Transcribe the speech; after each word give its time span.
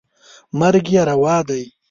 مرګ 0.59 0.85
یې 0.95 1.01
روا 1.09 1.37
دی. 1.47 1.63